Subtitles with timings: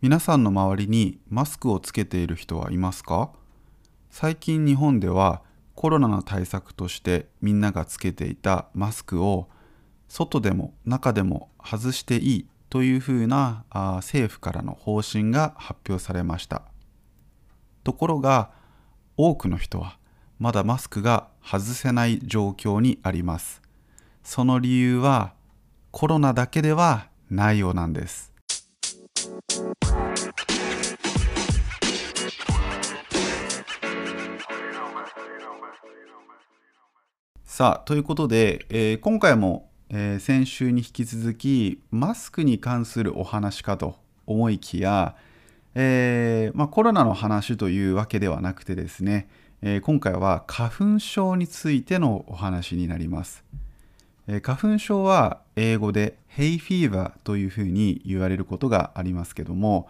[0.00, 3.32] 皆さんの周りにマスクをつけている人はいますか？
[4.10, 5.42] 最近日本では
[5.74, 9.48] コロナの対策としてみんながつけていたマスクを
[10.06, 16.62] 外でも中でも外していいというふうなあ政府からの方針が発表されました。
[17.82, 18.52] ところが
[19.16, 19.98] 多くの人は
[20.38, 23.62] まだマスクが外せない状況にあります。
[24.22, 25.34] その理由は
[25.90, 28.32] コロナだけではないようなんです。
[37.58, 45.16] さあということで、えー、今回も、えー、先週に引き続きマスクに関するお話かと思いきや、
[45.74, 49.28] えー、まあ、コロナの話というわけではなくてですね、
[49.60, 53.42] え今回は花粉症についてのお話になります。
[54.28, 59.88] え花粉症は英語で Hay Fever というふうに言われることがありますけども、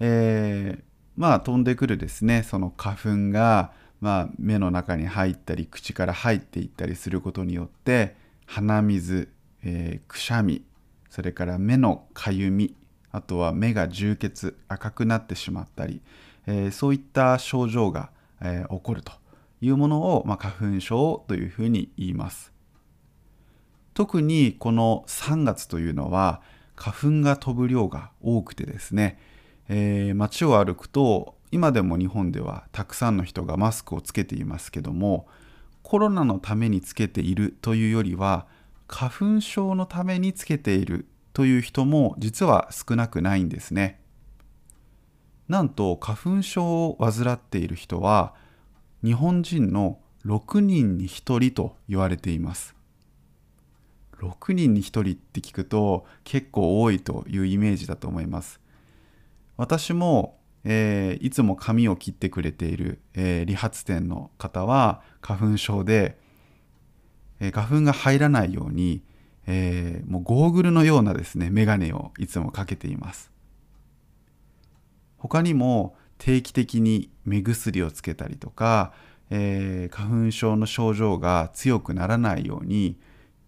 [0.00, 0.82] え、
[1.16, 3.70] まあ飛んでくるですねその花粉が、
[4.04, 9.30] まあ、目の中に入ったり口から入っていったりすることによって鼻水、
[9.64, 10.62] えー、くしゃみ
[11.08, 12.76] それから目のかゆみ
[13.12, 16.02] あとは目が充血赤くなってしまったり、
[16.46, 18.10] えー、そういった症状が、
[18.42, 19.12] え起こると
[19.62, 22.52] いうものを、まあ、花粉症というふうに言います。
[23.94, 26.42] 特にこの3月というのは
[26.76, 29.18] 花粉が飛ぶ量が多くてですね、
[29.70, 35.28] えー、街を歩くと今でも日本ではたくさんの人がマスクをつけていますけども
[35.84, 38.48] コロナのためにつけているというよりは
[38.88, 44.00] 花粉症のためにつけているという人も実は少なくないんですね。
[45.46, 48.34] なんと花粉症を患っている人は
[49.04, 52.74] 日本人の6人に1人と言われています。
[54.18, 58.58] 6人に1人って聞くと結構多いというイメージだと思います。
[59.56, 66.18] 私も、えー、いつも髪を切ってくれている、えー、理髪店の方は花粉症で、
[67.40, 69.02] えー、花粉が入らないように、
[69.46, 73.30] えもうゴーグルのようなですね眼鏡をいつもかけています。
[75.18, 78.94] 他にも定期的に目薬をつけたりとか、
[79.28, 82.98] え花粉症の症状が強くならないように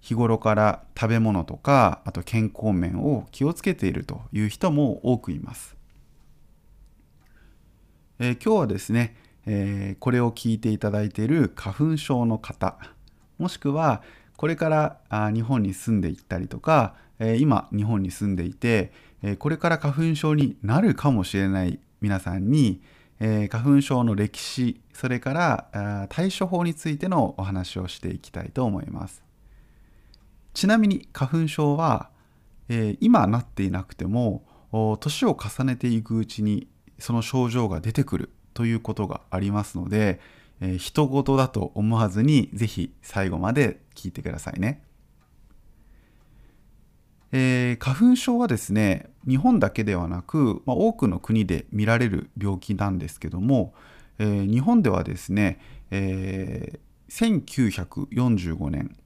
[0.00, 5.79] 日頃から食べ物とかあと健康面を気をつけているという人も多くいます。
[8.22, 9.16] えー、今日はですね、
[9.46, 12.76] えー、これを聞いていただいている花粉症の方
[13.38, 14.02] もしくは
[14.36, 18.92] これからあ日本に住んでいったりとか、えー、今日本に住んでいて、
[19.22, 22.80] えこれから花粉症になるかもしれない皆さんに、
[23.20, 29.22] え花粉症の歴史それから対処法についてのお話をしていきたいと思います。
[30.54, 32.08] ちなみに花粉症は、
[32.70, 34.42] え、今なっていなくても
[35.00, 36.66] 年を重ねていくうちに
[37.00, 40.20] その症状が出てくるということがありますので、
[40.60, 44.82] えー、人事だと思わずにぜひ最後まで聞いてくださいね。
[47.32, 53.72] えー、花粉症はですね日本だけではなく、まあ、多くの国で見られる病気なんですけども、
[54.18, 55.60] えー、日本ではですね、
[55.92, 58.96] えー、1945年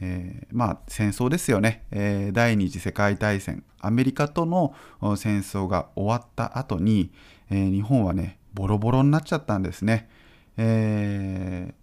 [0.00, 4.74] えー、まあ戦争ですよね、えー、第二次世界大戦アメリカとの
[5.16, 7.12] 戦争が終わった後に、
[7.50, 10.08] えー、日本はねボロボロになっちゃったんですね。
[10.56, 11.74] えー、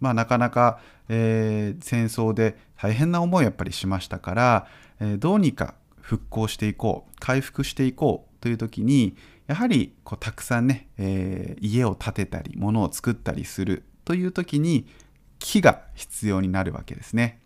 [0.00, 4.66] まあなかなか、えー、戦争で大変な思いをやっぱりしましたから、
[5.00, 9.16] えー、どうにか復興していこう回復していこうという時に
[9.46, 14.86] やはりこうたくさんね、え、家を建てたり物を作ったりするという時に
[15.38, 17.40] 木が必要になるわけですね。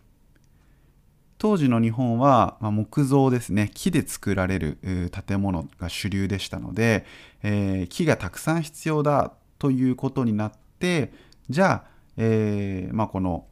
[1.41, 4.77] 当時の日本は、まあ、木造ですね木で作られる
[5.25, 7.03] 建物が主流でしたので、
[7.41, 11.11] えー、木がたくさん必要だということになって
[11.49, 11.83] じゃあ、
[12.17, 13.47] えーまあ、この、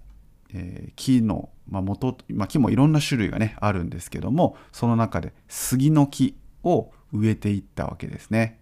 [0.54, 8.60] えー、木の、まあ元ま、木もいろんな種類がねあるんですけどもその中で杉の木を植えていったわけですね。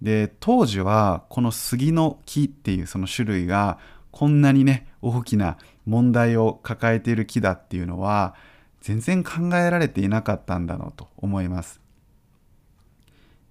[0.00, 8.34] で当時はこの杉の木っていうその種類がこんなにね大きな問題を抱えている木だっていうのは
[8.80, 11.80] 全然考えられていなかったんだろうと思います。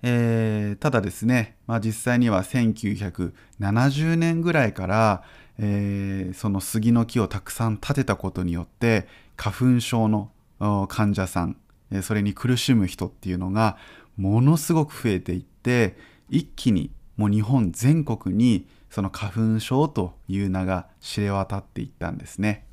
[0.04, 5.24] えー、ただですね、まあ、実際には1970年ぐらいから、
[5.58, 10.32] えー、その杉の木をたくさん立てたことによって花粉症の
[10.88, 11.58] 患者さん
[12.04, 13.78] それに苦しむ人っていうのが
[14.18, 15.96] ものすごく増えていって
[16.30, 22.66] 一気にもう日本全国にその花粉症という名が知れ渡っていったんですね。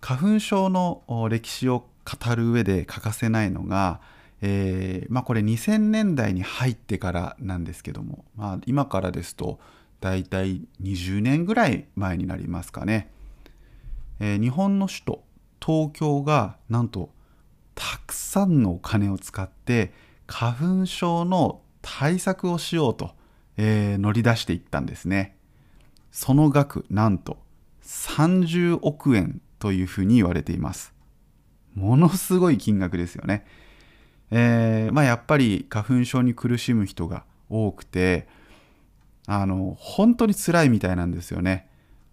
[0.00, 4.00] 花粉症の歴史を語る上で欠かせないのが、
[4.40, 9.60] えー、まあ、これ2000年代に入ってからなんですけども、まあ、今からですと
[10.00, 13.12] 大体20年ぐらい前になりますかね、
[14.18, 15.24] えー、日本の首都
[15.64, 17.10] 東京がなんと
[17.74, 19.92] たくさんのお金を使って
[20.26, 23.12] 花粉症の対策をしようと、
[23.56, 25.36] えー、乗り出していったんですね。
[26.10, 27.38] その額なんと
[27.82, 30.94] 30億円というふうに言われています。
[31.74, 33.44] ものすごい金額ですよね。
[34.30, 38.28] えー、まあ、やっぱり花粉症に苦しむ人が多くて
[39.26, 41.68] あの本当に辛いみたいなんですよね。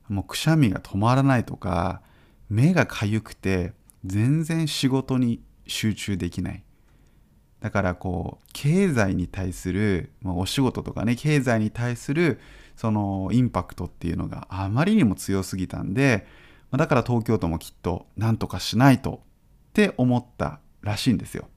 [0.09, 2.01] もうくしゃみが止まらないとか
[2.49, 3.73] 目がかゆくて
[4.05, 6.63] 全然仕事に集中できない。
[7.59, 12.39] だからこう経済に対する、まあ、お仕事とかね経済に対する
[12.75, 16.27] そのインパクトっていうのがあまりにも強すぎたんで
[16.71, 19.21] だから東京都もきっと何とかしないと
[19.69, 21.47] って思ったらしいんですよ。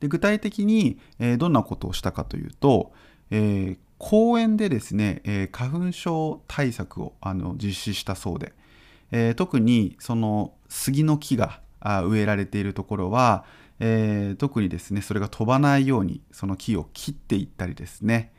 [0.00, 2.92] で具体的に、えー、どんなことをしたかというと、
[3.30, 8.52] えー、公園でですね、えー、花粉症対策をあの実施したそうで、
[9.12, 11.60] え特にその杉の木が
[12.04, 13.44] 植えられているところは、
[13.84, 18.32] え特にですねそれが飛ばないようにその木を切っていったりですね。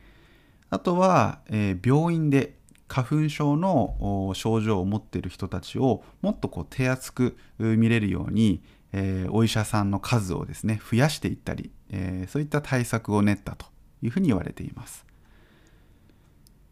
[0.70, 2.56] あとは、え病院で
[2.88, 8.62] 花粉症の症状を持っている人たちをもっとこう手厚く見れるように、
[8.92, 13.66] えー、お医者さんの数をですね増やしていったり、え、そういった対策を練ったと
[14.02, 15.04] いうふうに言われています、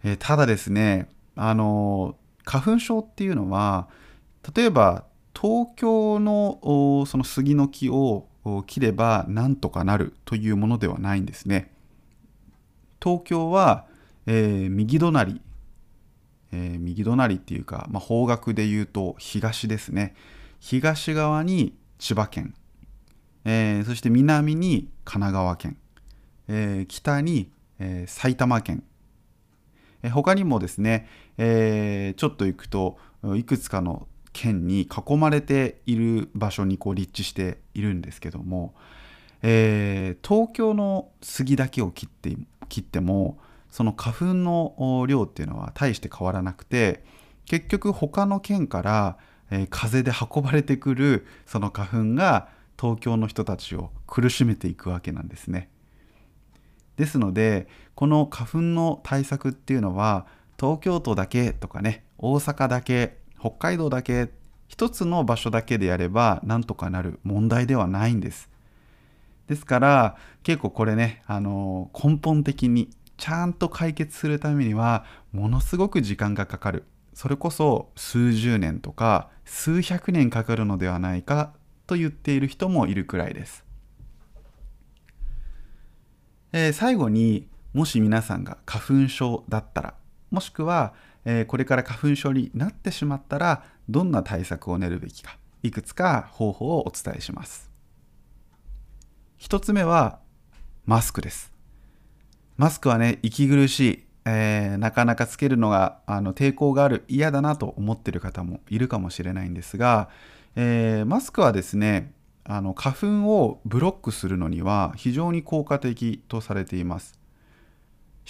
[0.04, 3.88] え、ただですねあの花粉症っていうのは
[4.54, 5.04] 例えば
[5.34, 8.28] 東京のその杉の木を
[8.66, 11.72] 切ればなんとかなるというものではないんですね。
[13.02, 13.86] 東京は、
[14.26, 15.40] え右隣
[16.52, 20.14] えー、右隣っていうか、まあ、方角で言うと東ですね。
[20.60, 22.54] 東側に千葉県、
[23.44, 25.76] えー、そして南に神奈川県、
[26.48, 28.84] えー、北に、えー、埼玉県、
[30.02, 32.98] えー、他にもですね、えー、ちょっと行くと
[33.34, 38.74] いくつかの県に囲まれている場所にこう立地しているんですけども、
[39.42, 42.36] えー、東京の杉だけを切って
[42.68, 43.38] 切っても
[43.70, 47.04] その花粉の量っていうのは大して変わらなくて
[47.46, 49.18] 結局他の県から
[49.52, 52.48] えー、風で運ばれてくるその花粉が
[52.80, 55.68] 東京の人たちを苦しめていくわけなんですね。
[56.96, 60.26] ですのでこの花粉の対策っていうのは
[60.58, 64.30] 東京都だけとかね大阪だけ北海道だけ
[64.68, 68.48] 一つの場所だけでやればなんとかなる問題ではないんです。
[69.48, 76.84] ですから結構これね、あの、根本的にちゃんと解決するためにはものすごく時間がかかる
[77.14, 81.52] それこそ数十年とか数百年かかるのではないか
[81.86, 83.64] と言っている人もいるくらいです。
[86.52, 89.94] えー、最後にもし皆さんが花粉症だったら
[90.32, 90.94] もしくは、
[91.24, 97.70] えー、これから花粉症になってしまったらどんな対策を練るべきかいくつか方法をお伝えします。
[99.36, 100.18] 一つ目は
[100.86, 101.52] マスクです。
[102.56, 110.08] マスクはね息苦しいえー、なかなかつけるのがあの抵抗がある嫌だなと思ってる方もいるかもしれないんですが、
[110.54, 112.12] えー、マスクはですね
[112.44, 117.18] あの花粉をブロックするのには非常に効果的とされています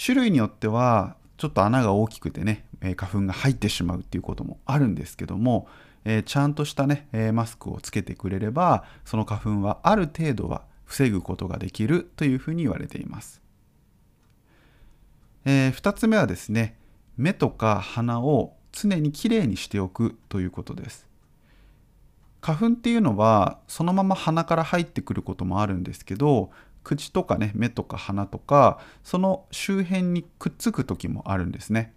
[0.03, 2.65] 種類によってはちょっと穴が大きくてね、
[2.97, 5.67] 花粉が入ってしまうっていうこともあるんですけども、
[6.05, 13.41] えー、ちゃんとしたね、えマスクをつけてくれればその花粉はある程度は防ぐことができるというふうに言われています。
[15.45, 16.77] えー、2つ目はですね
[17.17, 21.12] 目とか鼻を常にきれいにしておくということです。
[22.43, 26.51] 花粉っていうのはそのまま鼻から入ってくることもあるんですけど
[26.85, 31.95] 口とかね目とか鼻とかその周辺にくっつく時もあるんですね。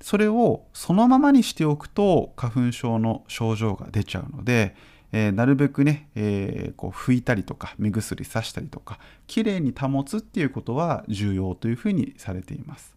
[0.00, 4.76] それをそのままにしておくと花粉症の症状が出ちゃうので
[5.12, 12.94] えー、なるべくね、えー、こう拭いたりとか目薬さしたりとかきれいに保つっていうことは重要というふうにされています、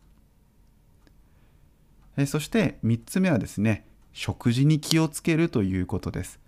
[2.18, 6.40] えー、そして3つ目はですね食事に気をつけるということです、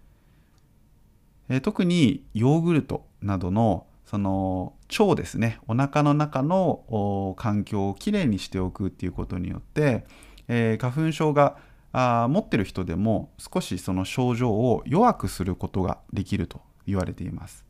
[1.50, 5.60] え特にヨーグルトなどのその腸ですね。
[5.68, 10.06] お腹の中の環境をきれいにしておくっていうことによって、
[10.48, 11.58] え花粉症が
[11.94, 17.66] あ持ってる人でも少しその症状を弱くすることができると言われています。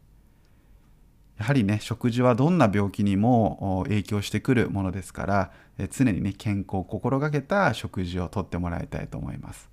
[1.37, 5.51] やはりね食事はどんな病気にも影響してくるものですから
[5.89, 9.72] 常にね健康を心がけた食事をとってもらいたいと思います。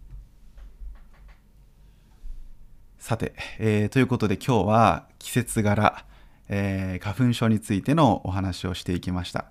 [3.00, 6.04] さて、えー、ということで今日は季節柄、
[6.50, 9.46] えー、花粉症についてのお話をしていきました。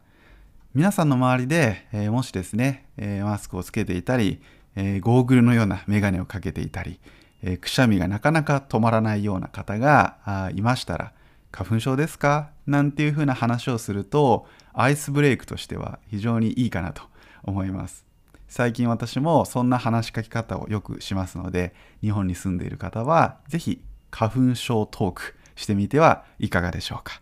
[0.76, 4.40] 皆さんの周りで、えー、もしですね、えマスクをつけていたり、
[4.76, 7.00] えゴーグルのようなメガネをかけていたり、
[7.42, 11.12] えくしゃみがなかなか止まらないような方がいましたら、
[11.52, 12.52] 花粉症ですか？
[12.68, 17.02] なんていうふうな話をすると、アイスブレイクとしては非常にいいかなと
[17.44, 18.06] 思います。
[18.50, 27.22] 最近私もそんな話しかけ方をよくしますので、日本に住んでいる方は、是非花粉症トークしてみてはいかがでしょうか。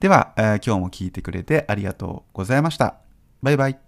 [0.00, 2.96] では、えー、今日も聞いてくれてありがとうございました。
[3.42, 3.78] バイバイ。